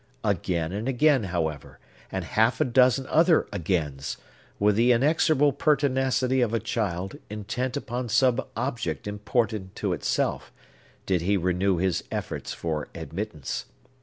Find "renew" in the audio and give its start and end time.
11.37-11.77